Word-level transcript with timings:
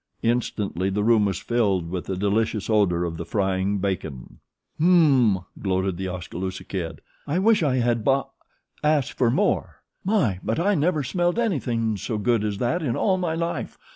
Instantly 0.23 0.89
the 0.89 1.03
room 1.03 1.25
was 1.25 1.37
filled 1.37 1.91
with 1.91 2.05
the 2.05 2.15
delicious 2.17 2.71
odor 2.71 3.05
of 3.05 3.21
frying 3.27 3.77
bacon. 3.77 4.39
"M 4.79 4.87
m 4.87 4.95
m 4.95 5.37
m!" 5.37 5.43
gloated 5.61 5.97
The 5.97 6.07
Oskaloosa 6.07 6.63
Kid. 6.63 7.01
"I 7.27 7.37
wish 7.37 7.61
I 7.61 7.75
had 7.75 8.03
bo 8.03 8.29
asked 8.83 9.13
for 9.13 9.29
more. 9.29 9.83
My! 10.03 10.39
but 10.43 10.57
I 10.59 10.73
never 10.73 11.03
smelled 11.03 11.37
anything 11.37 11.97
so 11.97 12.17
good 12.17 12.43
as 12.43 12.57
that 12.57 12.81
in 12.81 12.95
all 12.95 13.19
my 13.19 13.35
life. 13.35 13.77